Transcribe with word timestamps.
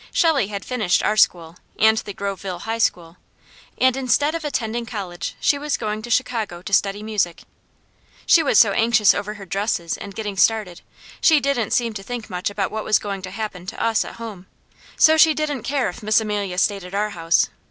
Shelley 0.11 0.47
had 0.47 0.65
finished 0.65 1.03
our 1.03 1.15
school, 1.15 1.57
and 1.77 1.99
the 1.99 2.13
Groveville 2.15 2.61
high 2.61 2.79
school, 2.79 3.17
and 3.77 3.95
instead 3.95 4.33
of 4.33 4.43
attending 4.43 4.83
college 4.87 5.35
she 5.39 5.59
was 5.59 5.77
going 5.77 6.01
to 6.01 6.09
Chicago 6.09 6.63
to 6.63 6.73
study 6.73 7.03
music. 7.03 7.43
She 8.25 8.41
was 8.41 8.57
so 8.57 8.71
anxious 8.71 9.13
over 9.13 9.35
her 9.35 9.45
dresses 9.45 9.97
and 9.99 10.15
getting 10.15 10.37
started, 10.37 10.81
she 11.21 11.39
didn't 11.39 11.69
seem 11.69 11.93
to 11.93 12.01
think 12.01 12.31
much 12.31 12.49
about 12.49 12.71
what 12.71 12.83
was 12.83 12.97
going 12.97 13.21
to 13.21 13.29
happen 13.29 13.67
to 13.67 13.79
us 13.83 14.03
at 14.03 14.15
home; 14.15 14.47
so 14.97 15.17
she 15.17 15.35
didn't 15.35 15.61
care 15.61 15.87
if 15.87 16.01
Miss 16.01 16.19
Amelia 16.19 16.57
stayed 16.57 16.83
at 16.83 16.95
our 16.95 17.11
house. 17.11 17.49